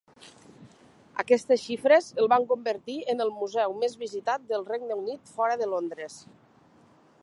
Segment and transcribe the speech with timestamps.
[1.23, 5.71] Aquestes xifres el van convertir en el museu més visitat del Regne Unit fora de
[5.77, 6.23] Londres.